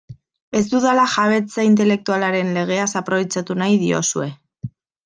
[0.59, 4.31] Ez dudala jabetza intelektualaren legeaz aprobetxatu nahi diozue.